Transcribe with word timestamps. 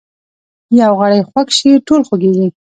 یو 0.79 0.91
غړی 0.99 1.21
خوږ 1.29 1.47
شي 1.57 1.71
ټول 1.87 2.01
خوږیږي 2.07 2.47